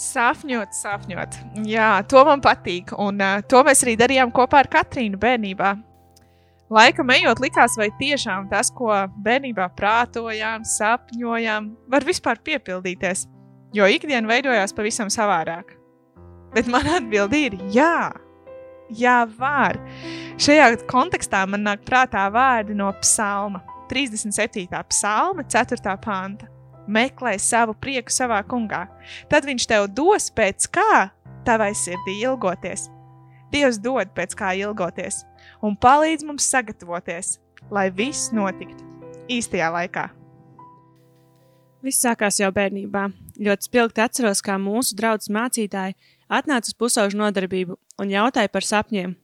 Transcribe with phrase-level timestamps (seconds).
[0.00, 1.36] Sāpņot, sāpņot.
[1.68, 2.94] Jā, to man patīk.
[2.96, 5.74] Un uh, to mēs arī darījām kopā ar Katrīnu bērnībā.
[6.70, 8.94] Laikam ejot, likās, vai tiešām tas, ko
[9.26, 13.26] bērnībā prātojām, sapņojām, var vispār piepildīties.
[13.76, 15.74] Jo ikdiena veidojās pavisam savādāk.
[16.54, 18.08] Bet man atbildi ir jā,
[18.96, 19.76] jā, var.
[20.40, 24.64] Šajā kontekstā man nāk prātā vārdi no psalma, 37.
[24.94, 25.98] psalma, 4.
[26.00, 26.48] panta
[26.90, 28.86] meklē savu prieku savā kungā.
[29.30, 31.10] Tad viņš tev dos pēc kā
[31.46, 32.88] tavai sirdī ilgoties.
[33.50, 35.24] Dievs dod pēc kā ilgoties
[35.62, 37.38] un palīdz mums sagatavoties,
[37.70, 38.86] lai viss notiktu
[39.30, 40.10] īstajā laikā.
[41.80, 43.06] Viss sākās jau bērnībā.
[43.40, 45.96] Ļoti spilgti atceros, kā mūsu draugs mācītāji
[46.28, 49.14] atnāca uz pusauģu nodarbību un jautāja par sapņiem.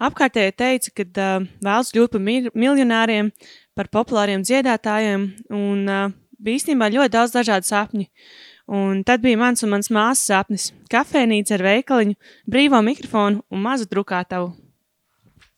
[0.00, 2.22] Apkārtēji teica, ka uh, vēlas kļūt par
[2.56, 3.32] miljonāriem,
[3.76, 8.06] par populāriem dziedātājiem, un uh, bija īstenībā ļoti daudz dažādu sapņu.
[8.70, 12.14] Un tad bija mans un mans māsas sapnis- kafejnīca ar veikaliņu,
[12.46, 14.54] brīvo mikrofonu un mazu drukātavu.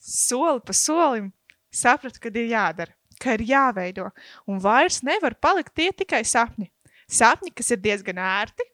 [0.01, 1.33] Soli pa solim
[1.71, 4.11] sapratu, ka ir jādara, ka ir jāveido,
[4.49, 6.71] un vairs nevar palikt tie tikai sapņi.
[7.09, 8.65] Sapņi, kas ir diezgan ērti,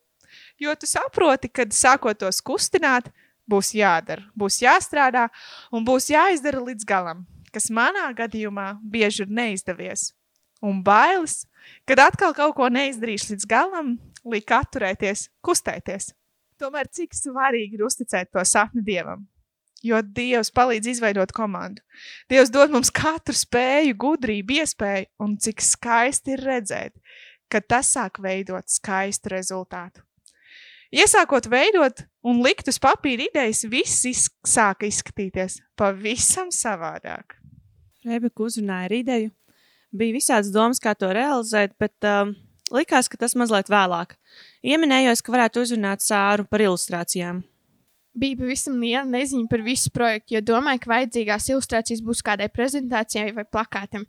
[0.60, 3.10] jo tu saproti, kad sākot tos kustināt,
[3.48, 5.28] būs jādara, būs jāstrādā
[5.72, 10.12] un būs jāizdara līdz galam, kas manā gadījumā bieži ir neizdevies.
[10.62, 11.47] Un bailes
[11.88, 13.96] kad atkal kaut ko neizdarīšu līdz galam,
[14.28, 16.12] liek atturēties, kustēties.
[16.58, 19.26] Tomēr cik svarīgi ir uzticēt to sapni dievam.
[19.86, 21.84] Jo Dievs palīdz izveidot komandu.
[22.30, 26.96] Dievs dod mums katru spēju, gudrību, iespēju, un cik skaisti ir redzēt,
[27.46, 30.02] ka tas sāk veidot skaistu rezultātu.
[30.88, 37.36] Iesākot veidot un likt uz papīra idejas, viss iz, sāka izskatīties pavisam savādāk.
[38.08, 39.30] Rebeka uzrunāja ar ideju,
[39.92, 42.34] bija visādas domas, kā to realizēt, bet um,
[42.74, 44.16] likās, ka tas mazliet vēlāk.
[44.66, 47.44] Ieminējos, ka varētu uzrunāt sāru par ilustrācijām.
[48.18, 53.30] Bija pavisam liela neziņa par visu projektu, jo domāju, ka vajadzīgās ilustrācijas būs kādai prezentācijai
[53.36, 54.08] vai plakātam.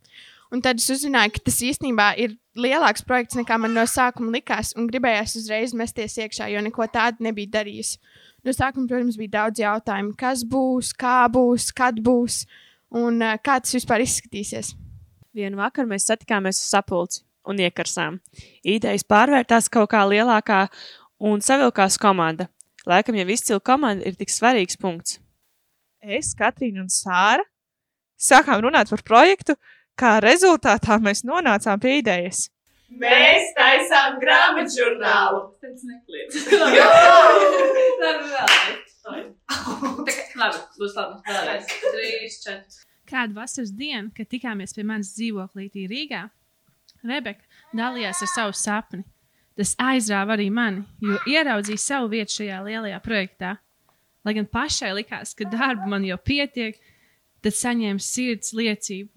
[0.50, 4.74] Un tad es uzzināju, ka tas īstenībā ir lielāks projekts nekā man no sākuma likās,
[4.74, 8.00] un gribējās uzreiz mesties iekšā, jo neko tādu nebija darījis.
[8.42, 12.48] No sākuma, protams, bija daudz jautājumu, kas būs, kā būs, kad būs
[12.98, 14.74] un uh, kā tas vispār izskatīsies.
[15.38, 18.17] Vienu vakaru mēs satikāmies uz sapulci un iekarsām.
[18.66, 20.63] Idejas pārvērtās kaut kā lielākā
[21.29, 22.47] un savilkās komanda.
[22.90, 25.19] Laikam jau izcila komanda ir tik svarīgs punkts.
[26.01, 27.45] Es, Katrīna un Sāra
[28.19, 29.56] sākām runāt par projektu,
[30.00, 32.47] kā rezultātā mēs nonācām pie idejas.
[32.90, 35.44] Mēs taisām grāmatu žurnālu.
[35.61, 36.41] Tas nekliedz.
[38.01, 38.97] Labi, vēlreiz.
[40.40, 41.67] Labi, būs labi.
[41.85, 46.28] Trīs, četri kādu vasaras dienu, kad tikāmies pie manas dzīvoklītī Rīgā,
[47.06, 49.06] Rebeka dalījās ar savu sapni.
[49.59, 53.58] Tas aizrāva arī mani, jo ieraudzīju savu vietu šajā lielajā projektā.
[54.24, 56.78] Lai gan pašai likās, ka darba man jau pietiek,
[57.44, 59.09] tad saņēmu sirds liecību,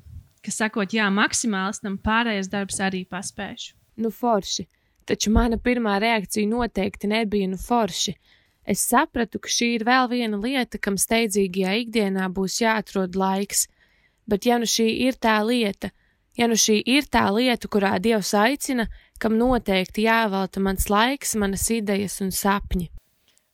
[0.42, 3.74] ka sakot jā maksimālistam, pārējais darbs arī paspēšu.
[4.02, 4.66] Nu, forši.
[5.06, 8.14] Taču mana pirmā reakcija noteikti nebija nu forši.
[8.62, 13.66] Es sapratu, ka šī ir vēl viena lieta, kam steidzīgajā ikdienā būs jāatrod laiks,
[14.28, 15.90] Bet ja nu šī ir tā lieta,
[16.38, 18.86] ja nu šī ir tā lieta, kurā Dievs aicina,
[19.20, 22.88] kam noteikti jāvelta mans laiks, manas idejas un sapņi.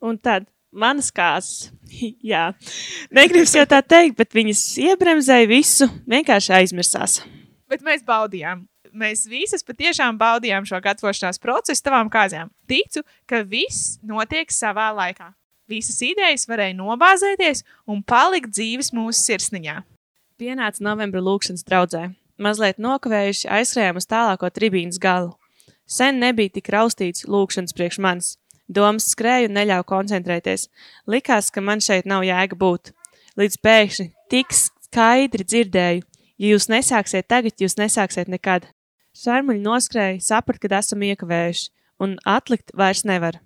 [0.05, 1.71] Un tad manas kārtas,
[2.33, 2.51] jā,
[3.15, 7.23] negribas jau tā teikt, bet viņas iebremzēja visu, vienkārši aizmirsās.
[7.69, 8.67] Bet mēs baudījām.
[8.99, 12.49] Mēs visas patiešām baudījām šo gatavošanās procesu tavām kāzām.
[12.69, 15.29] Ticu, ka viss notiek savā laikā.
[15.69, 17.61] Visas idejas varēja nobāzēties
[17.93, 19.83] un palikt dzīves mūsu sirsniņā.
[20.39, 22.01] Pienāca novembra lūkšanas draudzē.
[22.39, 25.33] Mazliet nokavējuši aizskrējām uz tālāko tribīnas galu.
[25.91, 28.29] Sen nebija tik raustīts lūkšanas priekš manis.
[28.71, 30.69] Domas skrēja un neļāva koncentrēties.
[31.11, 32.93] Likās, ka man šeit nav jēga būt.
[33.41, 36.05] Līdz pēkšņi tik skaidri dzirdēju,
[36.39, 38.69] ja jūs nesāksiet tagad, jūs nesāksiet nekad.
[39.19, 43.41] Šarmuļi noskrēja, saprata, kad esam iekavējuši, un atlikt vairs nevar.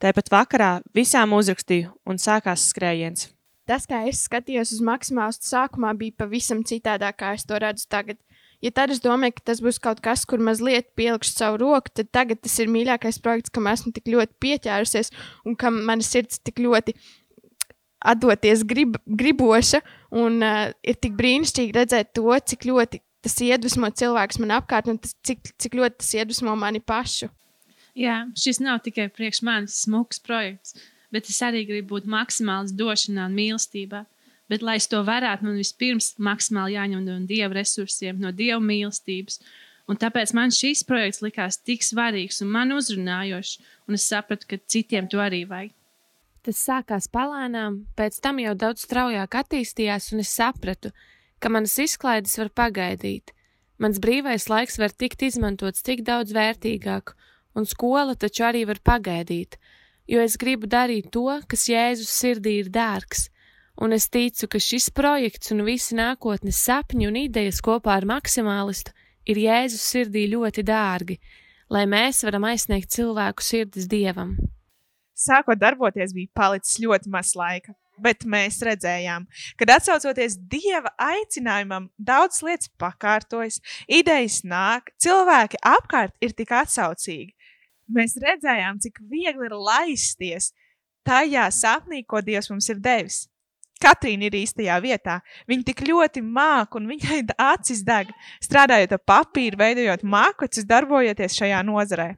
[0.00, 3.28] Tāpat vakarā visām uzrakstīju, un sākās skrējiens
[3.70, 8.18] tas, kā es skatījos uz maksimālistu sākumā, bija pavisam citādāk, kā es to redzu tagad.
[8.60, 12.10] Ja tad es domāju, ka tas būs kaut kas, kur mazliet pielikšu savu roku, tad
[12.12, 15.14] tagad tas ir mīļākais projekts, kam esmu tik ļoti pieķērusies
[15.48, 16.96] un kam mana sirds tik ļoti
[18.10, 19.80] atdoties grib, griboša.
[20.20, 25.00] Un uh, ir tik brīnišķīgi redzēt to, cik ļoti tas iedvesmo cilvēkus man apkārt un
[25.00, 27.30] tas, cik, cik ļoti tas iedvesmo mani pašu.
[27.96, 30.76] Jā, šis nav tikai priekš manis smuks projekts
[31.14, 34.04] bet es arī gribu būt maksimāls došanā un mīlestībā.
[34.50, 39.38] Bet, lai es to varētu, man vispirms maksimāli jāņem no dieva resursiem, no dieva mīlestības.
[39.90, 43.58] Un tāpēc man šis projekts likās tik svarīgs un man uzrunājošs,
[43.88, 45.74] un es sapratu, ka citiem to arī vajag.
[46.46, 50.92] Tas sākās palēnām, pēc tam jau daudz straujāk attīstījās, un es sapratu,
[51.38, 53.34] ka manas izklaides var pagaidīt.
[53.80, 57.12] Mans brīvais laiks var tikt izmantots tik daudz vērtīgāk,
[57.56, 59.58] un skola taču arī var pagaidīt,
[60.10, 63.28] jo es gribu darīt to, kas Jēzus sirdī ir dārgs,
[63.80, 68.94] un es ticu, ka šis projekts un visi nākotnes sapņi un idejas kopā ar maksimālistu
[69.30, 71.20] ir Jēzus sirdī ļoti dārgi,
[71.70, 74.34] lai mēs varam aizsniegt cilvēku sirdis dievam.
[75.14, 79.26] Sākot darboties, bija palicis ļoti maz laika, bet mēs redzējām,
[79.60, 87.34] kad atsaucoties dieva aicinājumam, daudz lietas pakārtojas, idejas nāk, cilvēki apkārt ir tik atsaucīgi.
[87.90, 90.52] Mēs redzējām, cik viegli ir laisties
[91.06, 93.24] tajā sapnī, ko Dievs mums ir devis.
[93.80, 95.20] Katrīna ir īstajā vietā.
[95.48, 98.10] Viņa tik ļoti māca, un viņai acis deg,
[98.44, 102.10] strādājot ar papīru, veidojot mākoņus, darbojoties šajā nozarē.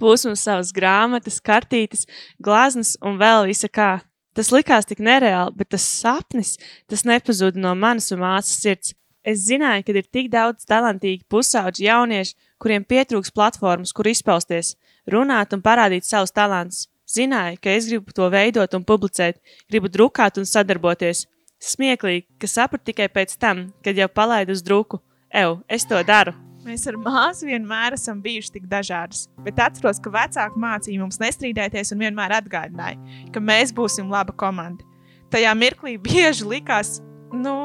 [0.00, 2.08] Būs mums savas grāmatas, kartītes,
[2.42, 4.00] glazmas un vēl visa kā.
[4.32, 6.56] Tas likās tik nereāli, bet tas sapnis,
[6.88, 8.96] tas nepazuda no manas un māsas sirds.
[9.22, 12.32] Es zināju, ka ir tik daudz talantīgi pusauģi jaunieši,
[12.62, 14.76] kuriem pietrūks platformas, kur izpausties,
[15.10, 16.86] runāt un parādīt savus talantus.
[17.12, 21.26] Zināju, ka es gribu to veidot un publicēt, gribu drukāt un sadarboties.
[21.62, 25.02] Smieklīgi, ka sapratu tikai pēc tam, kad jau palaidu uz druku.
[25.34, 26.34] Ew, es to daru!
[26.62, 31.90] Mēs ar māsu vienmēr esam bijuši tik dažādas, bet atceros, ka vecāki mācīja mums nestrīdēties
[31.94, 33.00] un vienmēr atgādināja,
[33.34, 34.86] ka mēs būsim laba komanda.
[35.34, 37.00] Tajā mirklī bieži likās,
[37.34, 37.56] nu,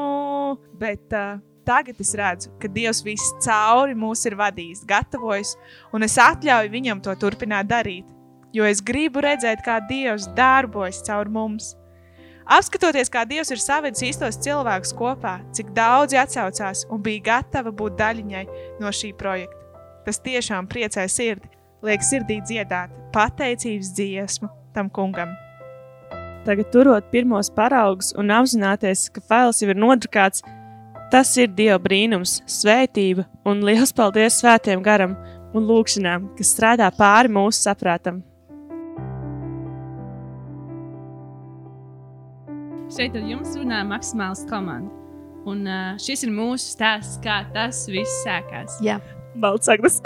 [0.80, 5.54] bet uh, tagad es redzu, ka Dievs viscauri mūs ir vadījis, gatavojis,
[5.92, 8.08] un es atļauju viņam to turpināt darīt,
[8.56, 11.74] jo es gribu redzēt, kā Dievs darbojas caur mums.
[12.48, 17.98] Apskatoties, kā Dievs ir savedis īstos cilvēkus kopā, cik daudzi atsaucās un bija gatavi būt
[18.00, 18.46] daļiņai
[18.80, 19.66] no šī projekta.
[20.08, 21.50] Tas tiešām priecē sirdi,
[21.84, 25.36] liek sirdī dziedāt pateicības dziesmu tam kungam.
[26.48, 30.40] Tagad turot pirmos paraugus un apzināties, ka fails jau ir nodrukāts,
[31.12, 35.16] tas ir Dieva brīnums, svētība un liels paldies svētiem garam
[35.56, 38.22] un lūkšanām, kas strādā pāri mūsu saprātam.
[42.92, 44.92] Šeit ar jums runā maksimāls komanda.
[45.48, 48.76] Un uh, šis ir mūsu stāsts, kā tas viss sākās.
[48.84, 48.98] Jā,
[49.40, 50.00] Baltsagdas.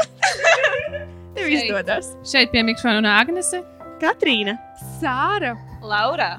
[1.37, 2.13] Tev izdodas!
[2.29, 3.63] Šeit pie mikrofona Agnese.
[4.03, 4.59] Katrīna,
[5.01, 5.55] Sāra.
[5.83, 6.35] Laura!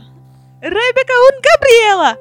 [0.63, 2.13] Rebeka un Gabriela!